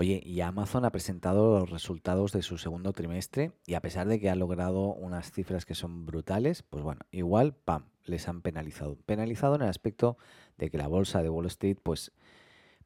Oye, 0.00 0.22
y 0.24 0.40
Amazon 0.40 0.86
ha 0.86 0.92
presentado 0.92 1.58
los 1.58 1.68
resultados 1.68 2.32
de 2.32 2.40
su 2.40 2.56
segundo 2.56 2.94
trimestre 2.94 3.52
y 3.66 3.74
a 3.74 3.82
pesar 3.82 4.08
de 4.08 4.18
que 4.18 4.30
ha 4.30 4.34
logrado 4.34 4.94
unas 4.94 5.30
cifras 5.30 5.66
que 5.66 5.74
son 5.74 6.06
brutales, 6.06 6.62
pues 6.62 6.82
bueno, 6.82 7.02
igual, 7.10 7.52
¡pam!, 7.52 7.84
les 8.06 8.26
han 8.26 8.40
penalizado. 8.40 8.96
Penalizado 9.04 9.56
en 9.56 9.60
el 9.60 9.68
aspecto 9.68 10.16
de 10.56 10.70
que 10.70 10.78
la 10.78 10.88
bolsa 10.88 11.22
de 11.22 11.28
Wall 11.28 11.44
Street, 11.48 11.76
pues, 11.82 12.12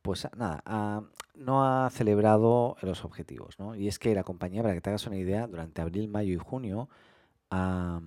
pues 0.02 0.26
nada, 0.36 0.60
ha- 0.66 1.04
no 1.36 1.64
ha 1.64 1.88
celebrado 1.90 2.76
los 2.82 3.04
objetivos, 3.04 3.60
¿no? 3.60 3.76
Y 3.76 3.86
es 3.86 4.00
que 4.00 4.12
la 4.12 4.24
compañía, 4.24 4.62
para 4.62 4.74
que 4.74 4.80
te 4.80 4.90
hagas 4.90 5.06
una 5.06 5.16
idea, 5.16 5.46
durante 5.46 5.82
abril, 5.82 6.08
mayo 6.08 6.32
y 6.34 6.38
junio 6.38 6.88
ha, 7.48 8.00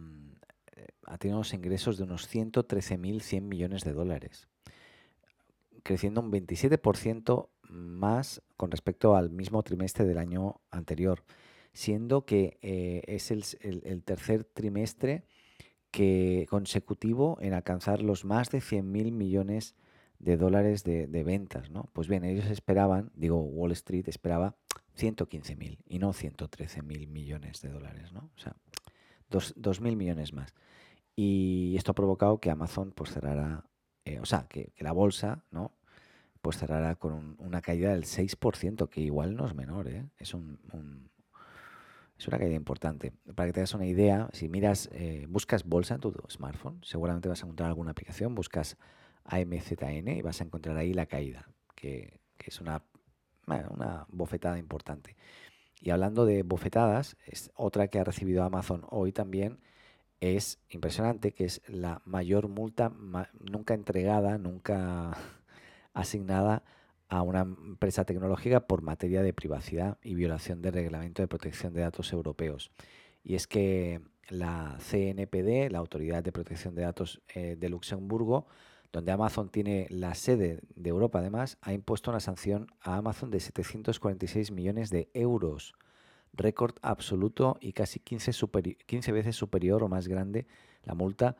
eh, 0.75 0.87
ha 1.05 1.17
tenido 1.17 1.37
unos 1.37 1.53
ingresos 1.53 1.97
de 1.97 2.03
unos 2.03 2.27
113.100 2.27 3.47
millones 3.47 3.85
de 3.85 3.93
dólares 3.93 4.49
creciendo 5.83 6.19
un 6.19 6.31
27% 6.31 7.49
más 7.69 8.41
con 8.55 8.71
respecto 8.71 9.15
al 9.15 9.29
mismo 9.29 9.63
trimestre 9.63 10.05
del 10.05 10.17
año 10.17 10.61
anterior, 10.71 11.23
siendo 11.73 12.25
que 12.25 12.57
eh, 12.61 13.03
es 13.07 13.31
el, 13.31 14.03
tercer 14.03 14.43
trimestre 14.43 15.25
consecutivo 16.47 17.37
en 17.41 17.53
alcanzar 17.53 18.03
los 18.03 18.23
más 18.23 18.51
de 18.51 18.59
100.000 18.59 19.11
millones 19.11 19.75
de 20.19 20.37
dólares 20.37 20.83
de, 20.83 21.23
ventas, 21.23 21.69
¿no? 21.71 21.89
Pues 21.93 22.07
bien, 22.07 22.23
ellos 22.23 22.45
esperaban, 22.45 23.11
digo, 23.15 23.41
Wall 23.41 23.71
Street 23.71 24.07
esperaba 24.07 24.55
115.000 24.97 25.79
y 25.87 25.99
no 25.99 26.13
113.000 26.13 27.07
millones 27.07 27.61
de 27.61 27.69
dólares, 27.69 28.11
¿no? 28.11 28.31
O 28.35 28.39
sea, 28.39 28.55
dos, 29.29 29.55
2.000 29.55 29.95
millones 29.95 30.33
más. 30.33 30.53
Y 31.15 31.75
esto 31.77 31.91
ha 31.91 31.95
provocado 31.95 32.39
que 32.39 32.51
Amazon 32.51 32.91
pues 32.91 33.11
cerrara, 33.11 33.65
eh, 34.05 34.19
o 34.19 34.25
sea, 34.25 34.47
que 34.47 34.73
la 34.79 34.91
bolsa, 34.91 35.43
¿no? 35.51 35.76
Pues 36.47 36.59
cerrara 36.59 36.95
con 36.95 37.11
un- 37.11 37.35
una 37.39 37.61
caída 37.61 37.91
del 37.91 38.05
6%, 38.05 38.89
que 38.89 39.01
igual 39.01 39.35
no 39.35 39.45
es 39.45 39.53
menor, 39.53 39.89
¿eh? 39.89 40.05
Es 40.17 40.33
un, 40.33 40.57
una 42.25 42.37
caída 42.39 42.55
importante. 42.55 43.11
Para 43.35 43.47
que 43.47 43.53
te 43.53 43.59
hagas 43.59 43.73
una 43.73 43.85
idea, 43.85 44.29
si 44.31 44.47
miras, 44.47 44.89
eh, 44.93 45.25
buscas 45.27 45.65
bolsa 45.65 45.95
en 45.95 45.99
tu 45.99 46.13
smartphone, 46.29 46.79
seguramente 46.83 47.27
vas 47.27 47.41
a 47.41 47.45
encontrar 47.47 47.67
alguna 47.67 47.91
aplicación, 47.91 48.33
buscas 48.33 48.77
AMZN 49.25 50.15
y 50.15 50.21
vas 50.21 50.39
a 50.39 50.45
encontrar 50.45 50.77
ahí 50.77 50.93
la 50.93 51.05
caída, 51.05 51.49
que, 51.75 52.21
es 52.45 52.61
una, 52.61 52.81
una 53.45 54.05
bofetada 54.07 54.57
importante. 54.57 55.17
Y 55.81 55.89
hablando 55.89 56.25
de 56.25 56.43
bofetadas, 56.43 57.17
es 57.25 57.51
otra 57.55 57.89
que 57.89 57.99
ha 57.99 58.05
recibido 58.05 58.45
Amazon 58.45 58.85
hoy 58.89 59.11
también 59.11 59.59
es 60.21 60.59
impresionante, 60.69 61.33
que 61.33 61.45
es 61.45 61.61
la 61.67 62.01
mayor 62.05 62.47
multa 62.47 62.91
nunca 63.39 63.73
entregada, 63.73 64.37
nunca 64.37 65.17
asignada 65.99 66.63
a 67.09 67.21
una 67.21 67.41
empresa 67.41 68.05
tecnológica 68.05 68.67
por 68.67 68.81
materia 68.81 69.21
de 69.23 69.33
privacidad 69.33 69.97
y 70.03 70.15
violación 70.15 70.61
del 70.61 70.73
Reglamento 70.73 71.21
de 71.21 71.27
Protección 71.27 71.73
de 71.73 71.81
Datos 71.81 72.11
Europeos. 72.13 72.71
Y 73.23 73.35
es 73.35 73.47
que 73.47 74.01
la 74.29 74.77
CNPD, 74.79 75.71
la 75.71 75.79
Autoridad 75.79 76.23
de 76.23 76.31
Protección 76.31 76.75
de 76.75 76.83
Datos 76.83 77.21
eh, 77.33 77.55
de 77.57 77.69
Luxemburgo, 77.69 78.45
donde 78.91 79.11
Amazon 79.11 79.49
tiene 79.49 79.87
la 79.89 80.15
sede 80.15 80.59
de 80.75 80.89
Europa 80.89 81.19
además, 81.19 81.57
ha 81.61 81.73
impuesto 81.73 82.11
una 82.11 82.19
sanción 82.19 82.67
a 82.81 82.97
Amazon 82.97 83.31
de 83.31 83.39
746 83.39 84.51
millones 84.51 84.89
de 84.89 85.09
euros 85.13 85.73
récord 86.33 86.75
absoluto 86.81 87.57
y 87.59 87.73
casi 87.73 87.99
15, 87.99 88.31
superi- 88.31 88.77
15 88.85 89.11
veces 89.11 89.35
superior 89.35 89.83
o 89.83 89.87
más 89.87 90.07
grande 90.07 90.45
la 90.83 90.93
multa 90.93 91.35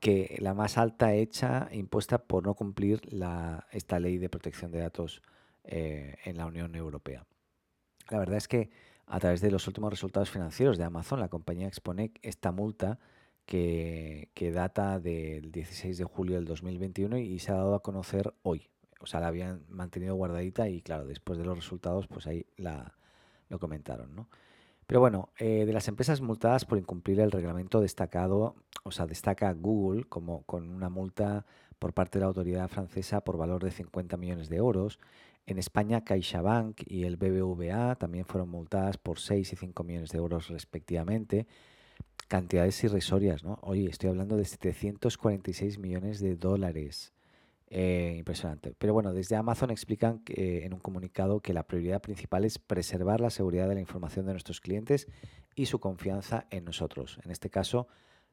que 0.00 0.36
la 0.40 0.54
más 0.54 0.78
alta 0.78 1.14
hecha 1.14 1.68
impuesta 1.72 2.18
por 2.18 2.44
no 2.44 2.54
cumplir 2.54 3.00
la, 3.12 3.66
esta 3.70 4.00
ley 4.00 4.18
de 4.18 4.30
protección 4.30 4.72
de 4.72 4.80
datos 4.80 5.22
eh, 5.64 6.16
en 6.24 6.38
la 6.38 6.46
Unión 6.46 6.74
Europea. 6.74 7.26
La 8.08 8.18
verdad 8.18 8.38
es 8.38 8.48
que 8.48 8.70
a 9.06 9.20
través 9.20 9.40
de 9.40 9.50
los 9.50 9.66
últimos 9.66 9.90
resultados 9.90 10.30
financieros 10.30 10.78
de 10.78 10.84
Amazon, 10.84 11.20
la 11.20 11.28
compañía 11.28 11.68
expone 11.68 12.12
esta 12.22 12.50
multa 12.50 12.98
que, 13.44 14.30
que 14.34 14.52
data 14.52 14.98
del 14.98 15.52
16 15.52 15.98
de 15.98 16.04
julio 16.04 16.36
del 16.36 16.46
2021 16.46 17.18
y 17.18 17.38
se 17.38 17.52
ha 17.52 17.56
dado 17.56 17.74
a 17.74 17.82
conocer 17.82 18.32
hoy. 18.42 18.70
O 19.00 19.06
sea, 19.06 19.20
la 19.20 19.28
habían 19.28 19.64
mantenido 19.68 20.14
guardadita 20.14 20.68
y 20.68 20.80
claro, 20.80 21.06
después 21.06 21.38
de 21.38 21.44
los 21.44 21.56
resultados, 21.56 22.06
pues 22.06 22.26
ahí 22.26 22.46
la, 22.56 22.96
lo 23.48 23.58
comentaron, 23.58 24.14
¿no? 24.14 24.28
Pero 24.90 24.98
bueno, 24.98 25.28
eh, 25.38 25.66
de 25.66 25.72
las 25.72 25.86
empresas 25.86 26.20
multadas 26.20 26.64
por 26.64 26.76
incumplir 26.76 27.20
el 27.20 27.30
reglamento 27.30 27.80
destacado, 27.80 28.56
o 28.82 28.90
sea, 28.90 29.06
destaca 29.06 29.52
Google 29.52 30.02
como 30.02 30.42
con 30.42 30.68
una 30.68 30.88
multa 30.88 31.46
por 31.78 31.92
parte 31.92 32.18
de 32.18 32.22
la 32.22 32.26
autoridad 32.26 32.66
francesa 32.66 33.20
por 33.20 33.36
valor 33.36 33.62
de 33.62 33.70
50 33.70 34.16
millones 34.16 34.48
de 34.48 34.56
euros. 34.56 34.98
En 35.46 35.58
España, 35.58 36.02
CaixaBank 36.02 36.80
y 36.88 37.04
el 37.04 37.18
BBVA 37.18 37.94
también 37.94 38.24
fueron 38.24 38.48
multadas 38.48 38.98
por 38.98 39.20
6 39.20 39.52
y 39.52 39.54
5 39.54 39.84
millones 39.84 40.10
de 40.10 40.18
euros 40.18 40.48
respectivamente. 40.48 41.46
Cantidades 42.26 42.82
irrisorias, 42.82 43.44
¿no? 43.44 43.60
Oye, 43.62 43.88
estoy 43.88 44.10
hablando 44.10 44.36
de 44.36 44.44
746 44.44 45.78
millones 45.78 46.18
de 46.18 46.34
dólares. 46.34 47.12
Eh, 47.72 48.16
impresionante. 48.18 48.74
Pero 48.76 48.92
bueno, 48.92 49.12
desde 49.12 49.36
Amazon 49.36 49.70
explican 49.70 50.18
que, 50.24 50.32
eh, 50.32 50.64
en 50.66 50.74
un 50.74 50.80
comunicado 50.80 51.38
que 51.38 51.54
la 51.54 51.62
prioridad 51.62 52.02
principal 52.02 52.44
es 52.44 52.58
preservar 52.58 53.20
la 53.20 53.30
seguridad 53.30 53.68
de 53.68 53.74
la 53.74 53.80
información 53.80 54.26
de 54.26 54.32
nuestros 54.32 54.60
clientes 54.60 55.06
y 55.54 55.66
su 55.66 55.78
confianza 55.78 56.46
en 56.50 56.64
nosotros. 56.64 57.20
En 57.24 57.30
este 57.30 57.48
caso, 57.48 57.86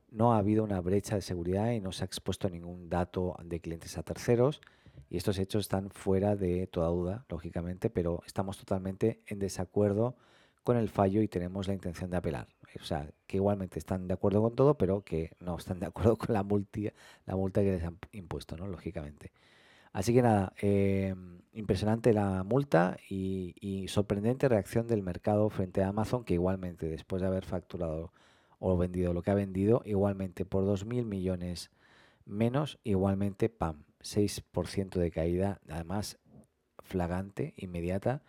no 0.10 0.34
ha 0.34 0.40
habido 0.40 0.64
una 0.64 0.82
brecha 0.82 1.14
de 1.14 1.22
seguridad 1.22 1.72
y 1.72 1.80
no 1.80 1.92
se 1.92 2.04
ha 2.04 2.08
expuesto 2.08 2.50
ningún 2.50 2.90
dato 2.90 3.36
de 3.44 3.60
clientes 3.60 3.96
a 4.00 4.04
terceros. 4.04 4.60
Y 5.08 5.18
estos 5.18 5.38
hechos 5.38 5.66
están 5.66 5.92
fuera 5.92 6.36
de 6.36 6.66
toda 6.66 6.88
duda, 6.88 7.26
lógicamente, 7.30 7.92
pero 7.92 8.24
estamos 8.26 8.58
totalmente 8.58 9.22
en 9.28 9.38
desacuerdo 9.38 10.16
con 10.68 10.76
el 10.76 10.90
fallo 10.90 11.22
y 11.22 11.30
tenemos 11.30 11.66
la 11.70 11.74
intención 11.74 12.10
de 12.12 12.18
apelar. 12.18 12.50
O 12.82 12.84
sea, 12.84 13.10
que 13.26 13.38
igualmente 13.38 13.80
están 13.80 14.06
de 14.06 14.16
acuerdo 14.16 14.42
con 14.42 14.54
todo, 14.54 14.78
pero 14.78 15.02
que 15.02 15.32
no 15.40 15.56
están 15.58 15.80
de 15.80 15.86
acuerdo 15.86 16.18
con 16.18 16.34
la 16.34 16.44
multa, 16.44 16.82
la 17.26 17.38
multa 17.38 17.62
que 17.62 17.72
les 17.72 17.84
han 17.86 17.98
impuesto, 18.12 18.58
¿no? 18.58 18.68
Lógicamente. 18.68 19.32
Así 19.94 20.14
que 20.14 20.22
nada, 20.22 20.52
eh, 20.62 21.16
impresionante 21.54 22.12
la 22.12 22.44
multa 22.44 22.98
y, 23.10 23.86
sorprendente 23.88 24.50
reacción 24.50 24.88
del 24.88 25.04
mercado 25.04 25.50
frente 25.50 25.82
a 25.84 25.88
Amazon, 25.88 26.26
que 26.26 26.34
igualmente 26.34 26.90
después 26.90 27.22
de 27.22 27.30
haber 27.30 27.46
facturado 27.46 28.12
o 28.60 28.78
vendido 28.78 29.14
lo 29.14 29.22
que 29.22 29.32
ha 29.32 29.36
vendido, 29.36 29.82
igualmente 29.86 30.44
por 30.44 30.66
2.000 30.66 31.06
millones 31.06 31.72
menos, 32.26 32.78
igualmente, 32.84 33.48
¡pam!, 33.48 33.84
6% 34.02 35.00
de 35.00 35.12
caída, 35.12 35.62
además 35.70 36.20
flagante, 36.84 37.54
inmediata, 37.56 38.22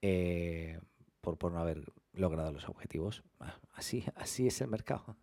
eh, 0.00 0.78
por, 1.22 1.38
por 1.38 1.52
no 1.52 1.60
haber 1.60 1.82
logrado 2.12 2.52
los 2.52 2.68
objetivos. 2.68 3.22
Ah, 3.40 3.56
Así, 3.72 4.04
así 4.16 4.46
es 4.46 4.60
el 4.60 4.68
mercado. 4.68 5.16